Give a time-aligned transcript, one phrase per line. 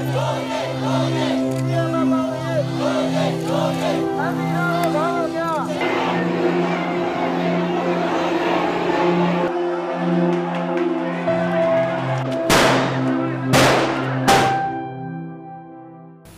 [0.00, 1.39] ¡Corre, corre, corre!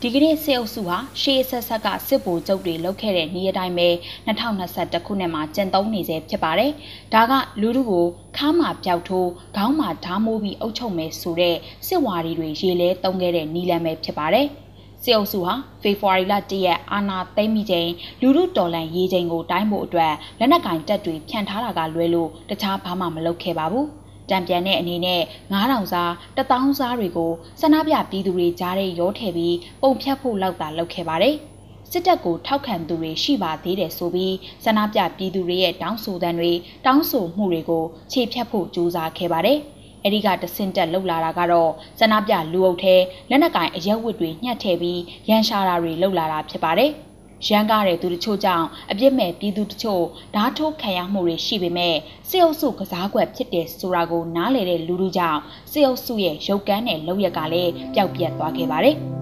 [0.04, 3.88] ဒီကနေ့စစ်အုပ်စုဟာရှေးဆက်ဆက်ကစစ်ဗိုလ်ချုပ်တွေလုပ်ခဲ့တဲ့နေ့အတိုင်းပဲ
[4.26, 6.70] 2021ခုနှစ်မှာကျင့်သုံးနေစေဖြစ်ပါတယ်။
[7.14, 14.46] ဒါကလူလူကိုခါမှာပျောက်ထိုးခေါင်းမှာဓာမိုးပြီးအုပ်ချုပ်မယ်ဆိုတဲ့စစ်ဝါဒီတွေရေလဲတုံးခဲ့တဲ့နီလန်ပဲဖြစ်ပါတယ်။
[15.02, 17.88] စစ်အုပ်စုဟာဖေဖော်ဝါရီလ၁ရက်အာဏာသိမ်းပြီးချိန်
[18.20, 23.88] လူလူတော်လန်ရေးချိန်ကိုတိုင်းဖို့အတွက်လက်နက်ကင်တပ်တွေဖြန့်ထားတာကလွဲလို့တခြားဘာမှမလုပ်ခဲ့ပါဘူး။
[24.30, 25.20] တံပြန်တဲ့အနေနဲ့
[25.52, 31.36] 9000စား1000စားတွေကိုဆန္ဒပြပြည်သူတွေကြားထဲရောထည့်ပြီးပုံဖြတ်ဖို့လောက်သာလုပ်ခဲ့ပါတယ်။
[31.90, 36.52] စစ်တပ်ကိုထောက်ခံသူတွေရှိပါသေးတယ်ဆိုပြီးဆန္ဒပြပြည်သူတွေရဲ့တောင်းဆိုသံတွေ
[36.86, 39.58] တောင်းဆိုမှုတွေကိုခြေဖြတ်ဖို့ကြိုးစားခဲ့ပါတယ်။
[40.04, 41.70] အဲဒီကတဆင့်တက်လှုပ်လာတာကတော့
[42.00, 42.94] ဆန္ဒပြလူအုပ်ထဲ
[43.30, 46.92] လက်နက်ကင်အရက်ဝတ်တွေညှက်ထည့်ပြီးရန်ရှာတာတွေလှုပ်လာတာဖြစ်ပါတယ်။
[47.48, 50.04] ရန်ကားတဲ့သူတချို့ကြောင့်အပြစ်မဲ့ပြည်သူတချို့
[50.34, 51.96] ဓာတ်ထိုးခံရမှုတွေရှိပေမဲ့
[52.28, 55.40] စစ်အုပ်စုကစားကွက်ဖြစ်တဲ့ဆိုတာကိုနားလည်တဲ့လူလူကြောင့်
[55.72, 58.98] စစ်အုပ်စုရဲ့ရုပ်ကမ်းတဲ့လောက်ရက်ကလည်းပျောက်ပြတ်သွားခဲ့ပါတယ်။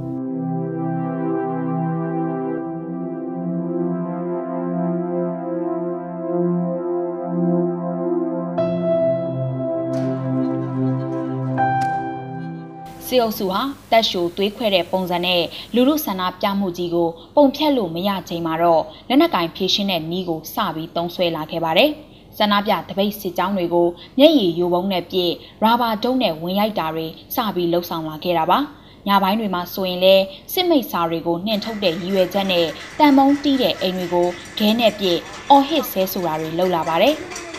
[13.11, 15.43] စစ်အုပ်စုဟာတက်ရှိုသွေးခွဲတဲ့ပုံစံနဲ့
[15.75, 21.91] လူလူဆန္ဒပြမှုကြီးကိုပုံဖြတ်လို့မရချိန်မှာတော့လက်နက်ကင်ဖြည့်ရှင်းတဲ့နီးကိုစပြီးတုံးဆွဲလာခဲ့ပါတယ်။
[22.39, 23.89] ဆန္ဒပြတပိတ်စစ်ကြောင်းတွေကို
[24.19, 28.59] မျက်ရည်ယိုပုံးနဲ့ပြည့်ရာဘာတုံးနဲ့ဝင်ရိုက်တာတွေစပြီးလှုပ်ဆောင်လာခဲ့တာပါ။
[29.09, 30.15] ညပိုင်းတွေမှာဆိုရင်လဲ
[30.53, 32.67] စစ်မိတ်စာတွေကိုနှင်ထုတ်တဲ့ရည်ရွယ်ချက်နဲ့
[32.99, 34.27] တန်မုံတီးတဲ့အိမ်တွေကို
[34.59, 35.19] ခဲနဲ့ပြည့်
[35.51, 37.17] အော်ဟစ်ဆဲဆိုတာတွေလုပ်လာပါတယ်။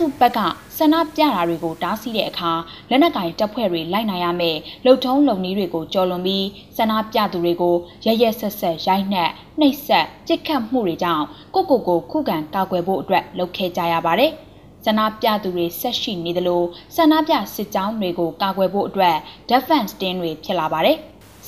[0.00, 0.40] စစ်အုပ်စုဘက်က
[0.76, 2.52] ဆန္ဒပြတာတွေကိုတားဆီးတဲ့အခါ
[2.90, 7.74] လက်နက်ကင်တပ်ဖွဲ့တွေလိုက်နိုင်ရမယ်လှုပ်ထုံးလုံနည်းတွေကိုကြော်လွန်ပြီးဆန္ဒပြသူတွေကို
[8.06, 9.30] ရရက်ဆက်ဆက်ရိုက်နှက်
[9.60, 11.24] နှိပ်စက်ကြစ်ခတ်မှုတွေကြောင့်
[11.54, 14.32] ကိုကိုကိုခုခံကာကွယ်ဖို့အတွက်လှုပ်ခဲ့ကြရပါတယ်
[14.84, 16.62] ဆန္ဒပြသူတွေဆက်ရှိနေသလို
[16.96, 19.16] ဆန္ဒပြစစ်ကြောင်းတွေကိုကာကွယ်ဖို့အတွက်
[19.50, 20.96] defense team တွေဖြစ်လာပါတယ်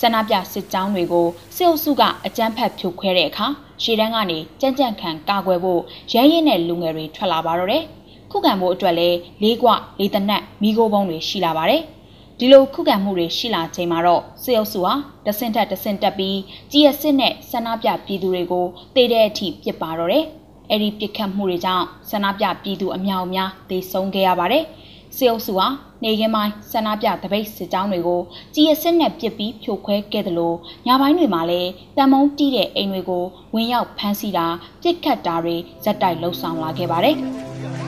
[0.01, 1.27] ဆန္ဒပြစစ်ကြောင်းတွေကို
[1.57, 3.47] စစ်အုပ်စုကအကြမ်းဖက်ဖြိုခွဲတဲ့အခါ
[3.83, 5.81] ရှေ့တန်းကနေကြမ်းကြမ်းခံကာကွယ်ဖို့
[6.13, 7.85] ရဲရဲနဲ့လူငယ်တွေထွက်လာပါတော့တယ်။
[8.33, 11.83] ခုခံမှုအတွက်လည်းလေးကွလေးတနက်မိโกပုံးတွေရှိလာပါတယ်။
[12.39, 14.95] ဒီလိုခုခံမှုတွေရှိလာချိန်မှာတော့စေအုပ်စုဟာ
[15.27, 16.39] တဆင့်တက်တဆင့်တက်ပြီး
[16.71, 20.25] ကြီးရစစ်နဲ့ဆန္ဒပြပြည်သူတွေကိုတေတဲ့အထိပြစ်ပါတော့တယ်။
[20.71, 24.65] အဲ့ဒီပြစ်ခတ်မှုတွေကြောင့်ဆန္ဒပြပြည်သူအများအများသေဆုံးခဲ့ရပါတယ်။
[25.17, 25.67] စေအုပ်စုဟာ
[26.03, 28.21] နေကင်းပိုင်းဆန္ဒပြတပိတ်စစ်ကြောင်းတွေကို
[28.55, 30.57] ကြီးရစစ်နဲ့ပြစ်ပြီးဖြိုခွဲခဲ့တယ်လို့
[30.87, 34.47] ညပိုင်းတွေမှာလည်းတံမုံတီးတဲ့အိမ်တွေကိုဝင်ရောက်ဖမ်းဆီးတာ
[34.83, 37.17] ပြစ်ခတ်တာတွေဇက်တိုက်လှုပ်ဆောင်လာခဲ့ပါတယ်။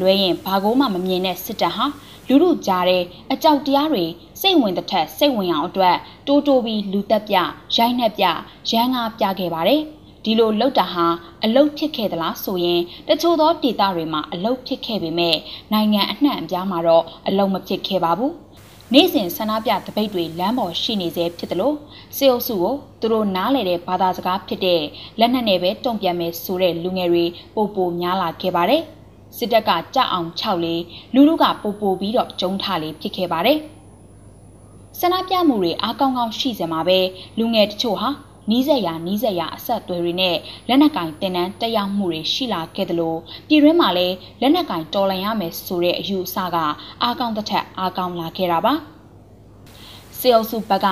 [0.00, 1.86] လွဲရင်ဘာကိုမှမမြင်တဲ့စစ်တပ်ဟာ
[2.28, 4.04] လူလူကြားတဲ့အကြောက်တရားတွေ
[4.40, 7.36] စိတ်ဝင်တဲ့ထက်စိတ်ဝင်အောင်အတွက်တိုးတိုးပြီးလူတက်ပြ
[7.76, 8.24] ရိုက်နှက်ပြ
[8.70, 9.82] ရန်ငါပြခဲ့ပါတယ်
[10.24, 11.06] ဒီလိုလှုပ်တာဟာ
[11.44, 15.36] အလုတ်ဖြစ်ခဲ့သလားဆိုရင်တချို့သောဒေသတွေမှာအလုတ်ဖြစ်ခဲ့ပေမဲ့
[15.72, 18.32] နိုင်ငံအနှံ့အပြားမှာတော့အလုတ်မဖြစ်ခဲ့ပါဘူး
[18.92, 21.76] နေ့စဉ်ဆန္ဒပြတပိတ်တွေလမ်းပေါ်ရှိနေစေဖြစ်တယ်လို့
[22.16, 24.82] စေအုပ်စုကိုသူတို့နားလေတဲ့ဘာသာစကားဖြစ်တဲ့
[25.18, 27.24] လက်နက်နဲ့ပဲတုံ့ပြန်မယ်ဆိုတဲ့လူငယ်တွေ
[27.54, 28.84] ပိုပိုများလာခဲ့ပါတယ်။
[29.36, 30.74] စစ်တပ်ကကြောက်အောင်ခြောက်လေ
[31.14, 33.58] လူလူကပိုပိုပြီးတော့ကျုံထလေဖြစ်ခဲ့ပါတယ်။
[34.98, 36.98] ဆန္ဒပြမှုတွေအားကောင်းကောင်းရှိစမှာပဲ
[37.38, 38.08] လူငယ်တချို့ဟာ
[38.50, 40.36] နီးစက်ရနီးစက်ရအဆက်အသွယ်တွေနဲ့
[40.68, 46.56] လက်နက်ကင်တင်နန်းတက်ရောက်မှုတွေရှိလာခဲ့တယ်လို့ပြည်တွင်းမှာလည်းလက်နက်ကင်တော်လှန်ရမယ်ဆိုတဲ့အယူအဆက
[47.02, 48.74] အားကောင်းတစ်ထက်အားကောင်းလာခဲ့တာပါ။
[50.22, 50.88] စေအုပ်စုဘက်က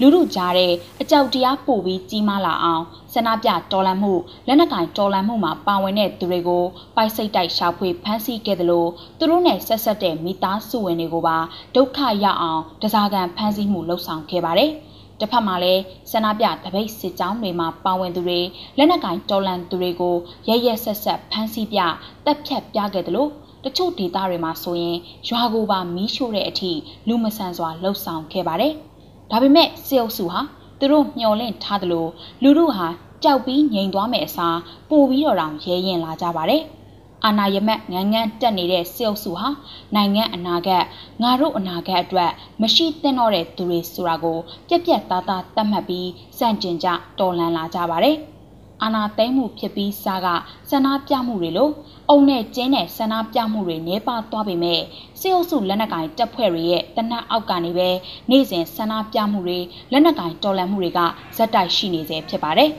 [0.00, 4.12] လူလူကြားတဲ့အကြောက်တရားပို့ပြီးကြီးမားလာအောင်ဆန္ဒပြတော်လှန်မှု
[4.46, 6.64] လက်နက်ကင်တော်လှန်မှုမှာပါဝင်တဲ့သူတွေကို
[6.96, 11.38] ပိုက်စိတ်တိုက်ရှာဖွေဖမ်းဆီးခဲ့တယ်လို့သူတို့နဲ့ဆက်ဆက်တဲ့မိသားစုဝင်တွေကိုပါ
[11.74, 14.72] ဒုက္ခရောက်အောင်တစားကန်ဖမ်းဆီးမှုလှုပ်ဆောင်ခဲ့ပါတယ်။
[15.20, 18.40] တစ်ဖက်မှာလည်းဆန္ဒပြတပိတ်စစ်ကြောင်းတွေမှာပါဝင်သူတွေ
[18.76, 20.14] လက်နက်ကင်တော်လန်သူတွေကို
[20.48, 21.80] ရရက်ဆက်ဆက်ဖမ်းဆီးပြ
[22.24, 23.30] တပ်ဖြတ်ပြခဲ့တယ်လို့
[23.64, 24.96] တချို့ဒေသတွေမှာဆိုရင်
[25.28, 26.72] ရွာကိုပါမီးရှို့တဲ့အထိ
[27.08, 28.72] လူမဆန်စွာလှုပ်ဆောင်ခဲ့ပါတယ်။
[29.30, 30.40] ဒါပေမဲ့စေအုပ်စုဟာ
[30.78, 32.06] သူတို့မျှော်လင့်ထားသလို
[32.42, 32.86] လူတို့ဟာ
[33.22, 34.58] ကြောက်ပြီးငြိမ်သွားမယ့်အစား
[34.88, 36.62] ပိုပြီးတော့တောင်ရဲရင်လာကြပါတယ်။
[37.24, 39.48] အာနာယမက်ငန်းငန်းတက်နေတဲ့စေအုပ်စုဟာ
[39.94, 40.84] နိုင်ငံအနာဂတ်
[41.22, 42.30] ငါတို့အနာဂတ်အတွက်
[42.62, 44.38] မရှိသင့်တော့တဲ့သူတွေဆိုတာကို
[44.68, 46.08] ပြက်ပြက်သားသားသတ်မှတ်ပြီး
[46.38, 46.88] စန့်ကျင်ကြ
[47.18, 48.18] တော်လှန်လာကြပါတယ်။
[48.82, 50.28] အာနာသိမ်းမှုဖြစ်ပြီးစားက
[50.70, 51.72] ဆန္ဒပြမှုတွေလို့
[52.10, 54.80] အုံနဲ့ကျင်းတဲ့ဆန္ဒပြမှုတွေနေပါသွားပေမဲ့
[55.20, 57.88] စစ်အုပ်စုလက်နက်ကင်တပ်ဖွဲ့တွေရဲ့တနက်အောက်ကနေပဲ
[58.30, 59.58] နေ့စဉ်ဆန္ဒပြမှုတွေ
[59.92, 61.00] လက်နက်ကင်တော်လှန်မှုတွေက
[61.36, 62.72] ဇက်တိုက်ရှိနေစေဖြစ်ပါတယ်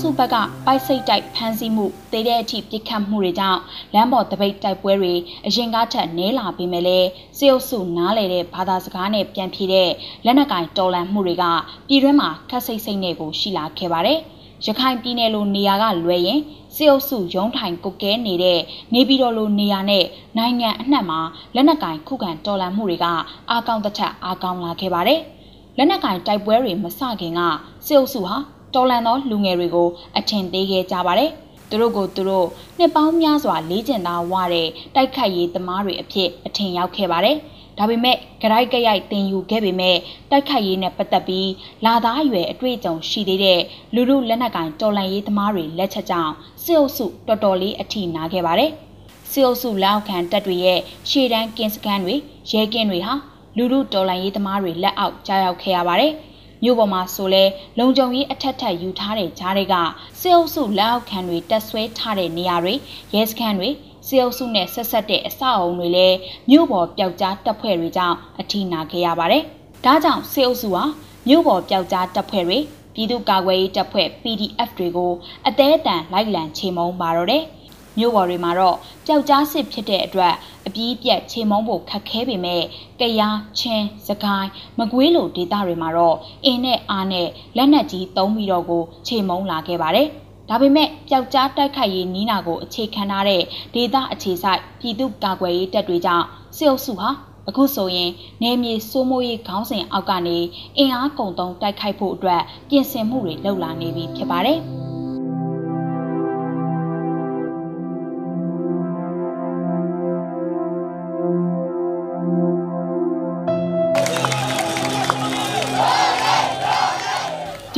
[0.00, 0.36] စ်အုပ်စုဘက်က
[0.66, 3.60] ပိုက်စိတ်တိုက်ဖမ်းဆီးမှုတေးတဲ့အထိပြစ်ခတ်မှုတွေကြောင့်
[3.94, 5.14] လမ်းပေါ်တပိတ်တိုက်ပွဲတွေ
[5.46, 7.08] အရင်ကထက်နည်းလာပေမဲ့လည်း
[7.38, 9.90] စစ်အုပ်စုနားလေတဲ့ဘာသာစကားနဲ့ပြန်ဖြေတဲ့
[10.24, 11.44] လက်နက်ကင်တော်လှန်မှုတွေက
[11.88, 14.18] ပြည်တွင်းမှာခက်စိတ်စိတ်နဲ့ကိုရှိလာခဲ့ပါတယ်။
[14.66, 16.40] ရခိုင်ပြည်နယ်လိုနေရာကလွဲရင်
[16.76, 18.60] စစ်အုပ်စုရုံးထိုင်ကုတ်ကဲနေတဲ့
[18.94, 20.04] နေပြည်တော်လိုနေရာနဲ့
[20.38, 21.20] နိုင်ငံအနှံ့မှာ
[21.54, 23.06] လက်နက်ကင်ခုခံတော်လှန်မှုတွေက
[23.50, 25.20] အာကောင်းတစ်ထက်အာကောင်းလာခဲ့ပါတယ်။
[25.76, 27.40] လက်နက်ကင်တိုက်ပွဲတွေမစခင်က
[27.86, 28.36] စစ်အုပ်စုဟာ
[28.74, 29.88] တော်လန်သောလူငယ်တွေကို
[30.18, 31.30] အထင်သေးခဲ့ကြပါတယ်။
[31.70, 32.46] သူတို့ကိုသူတို့
[32.78, 37.36] နှစ်ပေါင်းများစွာလေ့ကျင့်သားဝတဲ့တိုက်ခိုက်ရေးသမားတွေအဖြစ်အထင်ရောက်ခဲ့ပါတယ်။
[37.78, 39.96] ဒါပေမဲ့ကြိုက်ကြရိုက်တင်ယူခဲ့ပေမဲ့
[40.30, 41.50] တိုက်ခိုက်ရေးနဲ့ပတ်သက်ပြီး
[41.84, 43.60] လာသားအရွယ်အတွေ့အကြုံရှိသေးတဲ့
[43.94, 46.32] လူလူလက်နက်ကင်တော်လန်ရေးသမားတွေလက်ချက်ကြောင့်
[46.62, 48.70] စစ်အုပ်စုတော်တော်လေးအထိနာခဲ့ပါတယ်။
[49.30, 50.80] စစ်အုပ်စုလက်အောက်ခံတပ်တွေရဲ့
[51.10, 52.14] ရှေ့တန်းကင်းစခန်းတွေ
[52.50, 53.14] ရဲကင်းတွေဟာ
[53.56, 56.12] လူလူတော်လန်ရေးသမားတွေလက်အောက်ကြားရောက်ခဲ့ရပါတယ်။
[56.62, 57.44] မြို့ပေါ်မှာဆိုလဲ
[57.78, 59.74] လုံခြုံရေးအထက်ထက်ယူထားတဲ့ကြားတွေက
[60.20, 62.74] စစ်အုပ်စုလက်အောက်ခံတွေတက်ဆွဲထားတဲ့နေရာတွေ
[63.14, 63.70] ရဲစခန်းတွေ
[64.08, 66.16] စစ်အုပ်စုနဲ့ဆက်ဆက်တဲ့အဆောက်အုံတွေလည်း
[66.50, 69.42] မြို့ပေါ်ပျောက်ကြားတပ်ဖွဲ့တွေကြောင့်အထိနာခဲ့ရပါတယ်။
[69.84, 70.84] ဒါကြောင့်စစ်အုပ်စုဟာ
[71.28, 72.58] မြို့ပေါ်ပျောက်ကြားတပ်ဖွဲ့တွေ
[72.94, 75.12] ပြည်သူ့ကာကွယ်ရေးတပ်ဖွဲ့ PDF တွေကို
[75.48, 77.44] အသေးအတန်လိုက်လံချေမှုန်းပါတော့တယ်။
[77.98, 80.34] မြို့ပေါ်တွေမှာတော့ပျောက်ကြားစစ်ဖြစ်တဲ့အတွက်
[80.66, 82.62] အပြီးပြက်ချိန်မုံဖို့ခက်ခဲပေမဲ့
[83.00, 90.08] ကရားချင်းစကိုင်းမကွေးလိုဒေသတွေမှာတော့အင်းနဲ့အားနဲ့လက်နက်ကြီးသုံးပြီးတော့ကိုချိန်မုံလာခဲ့ပါတယ်။
[90.48, 93.42] ဒါပေမဲ့ပျောက်ကြားတိုက်ခိုက်ရေးနီးနာကိုအခြေခံထားတဲ့
[93.74, 97.10] ဒေသအခြေစိုက်ပြည်သူ့ကာကွယ်ရေးတပ်တွေကြောင့်စစ်အုပ်စုဟာ
[97.48, 98.10] အခုဆိုရင်
[98.42, 100.38] နေမြေစိုးမိုးရေးခေါင်းစဉ်အောက်ကနေ
[100.78, 104.60] အင်အားကုန်သုံးတိုက်ခိုက်ဖို့အတွက်ပြင်ဆင်မှုတွေလှုပ်လာနေပြီဖြစ်ပါတယ်။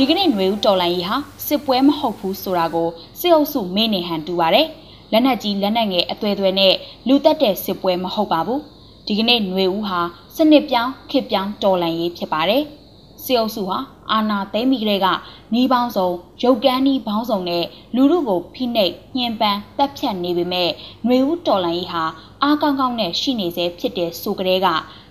[0.02, 1.16] ီကနေ့ຫນွေဦးတော်လိုင်းကြီးဟာ
[1.46, 2.88] စစ်ပွဲမဟုတ်ဘူးဆိုတာကို
[3.20, 4.66] စစ်အုပ်စုမေ့နေဟန်တူပါတယ်။
[5.12, 6.74] လက်နက်ကြီးလက်နက်ငယ်အသွဲသွဲနဲ့
[7.08, 8.60] လူတက်တဲ့စစ်ပွဲမဟုတ်ပါဘူး။
[9.06, 10.00] ဒီကနေ့ຫນွေဦးဟာ
[10.36, 12.62] စနစ်ပြောင်းခေတ်ပြောင်းတော်လိုင်းရေးဖြစ်ပါတယ်။
[13.24, 13.78] စစ်အုပ်စုဟာ
[14.13, 15.07] အာဏာသိမ်းပြီးကလေးက
[15.53, 16.09] နှီးပေါင်းစုံ
[16.43, 17.65] ရုပ်ကန်းနှီးပေါင်းစုံနဲ့
[17.95, 20.69] လူလူကိုဖိနှိပ်ညှဉ်းပန်းတပ်ဖြတ်နေပေမဲ့
[21.05, 22.03] ຫນွေဦးတော်လိုင်းရေးဟာ
[22.43, 24.67] အားကောင်းကောင်းနဲ့ရှိနေစေဖြစ်တဲ့ဆိုကလေးက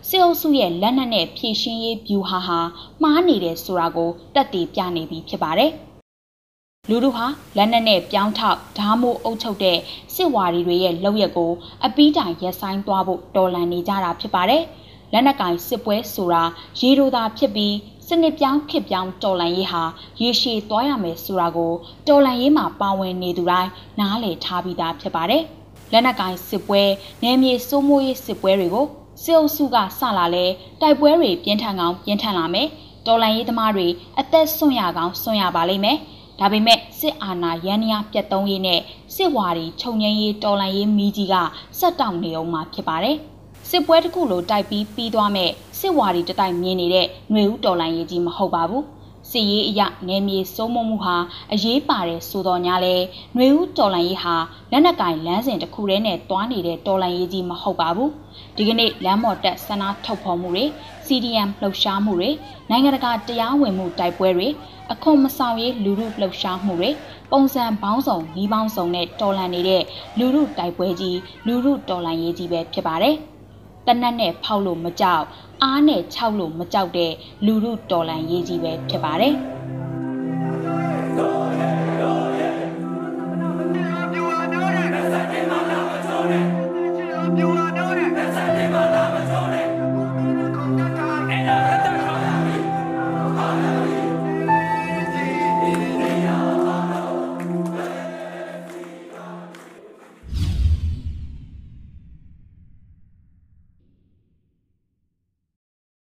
[0.09, 2.61] စစ်အုပ်စုရဲ့လက်နက်နဲ့ဖြည့်ရှင်းရေးဗျူဟာဟာ
[3.03, 5.73] မှားနေတယ်ဆိုတာကိုတက်တည်ပြနေပြီဖြစ်ပါတယ်။
[6.89, 7.27] လူတို့ဟာ
[7.57, 9.79] လက်နက်နဲ့ပြောင်းထောက်ဓာမိုးအုပ်ချုပ်တဲ့
[10.15, 11.53] စစ်ဝါဒီတွေရဲ့လောက်ရက်ကို
[11.85, 14.63] အပီးတိုင်ရက်ဆိုင်သွားဖို့တော်လန်နေကြတာဖြစ်ပါတယ်။
[15.13, 16.43] လက်နက်ကင်စစ်ပွဲဆိုတာ
[16.81, 17.75] ရေဒိုသာဖြစ်ပြီး
[18.13, 19.83] စနစ်ပြောင်းခစ်ပြောင်းတော်လန်ရေးဟာ
[20.21, 21.73] ရေရှည်သွားရမယ်ဆိုတာကို
[22.09, 23.71] တော်လန်ရေးမှာပါဝင်နေသူတိုင်း
[24.01, 25.43] နားလည်ထားပြီးသားဖြစ်ပါတယ်။
[25.93, 26.83] လက်နက်ကင်စစ်ပွဲ
[27.23, 28.87] နယ်မြေစိုးမိုးရေးစစ်ပွဲတွေကို
[29.23, 30.45] စစ်အုပ်စုကစလာလဲ
[30.81, 32.69] တိုက်ပွဲတွေပြင်းထန်ကောင်ပြင်းထန်လာမယ်
[33.07, 33.87] တော်လန်ရေးသမားတွေ
[34.19, 35.99] အသက်ဆွန့်ရကောင်ဆွန့်ရပါလိမ့်မယ်
[36.41, 38.81] ဒါပေမဲ့စစ်အာဏာရန်ရာပြတ်သုံးရေးနဲ့
[39.15, 41.35] စစ်ဝါဒီခြုံငင်းရေးတော်လန်ရေးမီးကြီးက
[41.79, 43.19] ဆက်တောက်နေအောင်မှာဖြစ်ပါတယ်
[43.71, 48.84] စစ်ပွဲတစ်ခုလိုတိုက်ပြီးပြီးသွားမဲ့ စစ်ဝါဒီတတိုက်မြင်နေတဲ့ຫນွေဦးတော်လန်ရေးကြီးမဟုတ်ပါဘူး
[49.32, 51.16] စီရေးအရနယ်မြေစိုးမိုးမှုဟာ
[51.54, 52.96] အရေးပါတယ်ဆိုတော်ညာလဲ
[53.36, 54.36] ຫນွေဦးတော်လန်ရေးဟာ
[54.72, 58.12] လက်နက်ကင်လမ်းစဉ်တစ်ခုတည်းနဲ့တွားနေတဲ့တော်လန်ရေးကြီးမဟုတ်ပါဘူး
[58.56, 60.66] ဒီကနေ့လမ်းမော်တက်ဆန္ဒထုတ်ဖော်မှုတွေ
[61.06, 62.32] CDM လှုပ်ရှားမှုတွေ
[62.70, 64.48] နိုင်ငံတကာတရားဝင်မှုတိုက်ပွဲတွေ
[64.92, 66.90] အခွန်မဆောင်ရေးလူမှုလှုပ်ရှားမှုတွေ
[67.32, 69.84] ပုံစံပေါင်းစုံဤပေါင်းစုံနဲ့တော်လန်နေတဲ့
[70.20, 73.16] လူမှုတိုက်ပွဲကြီးလူမှုတော်လန်ရေးကြီးပဲဖြစ်ပါတယ်
[73.91, 75.25] တနက်နဲ့ဖောက်လို့မကြောက်
[75.63, 77.13] အားနဲ့ခြောက်လို့မကြောက်တဲ့
[77.47, 79.35] လူမှုတော်လန်ရေးကြီးပဲဖြစ်ပါတယ်။